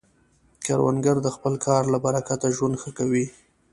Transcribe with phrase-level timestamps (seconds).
[0.65, 3.25] کروندګر د خپل کار له برکته ژوند ښه کوي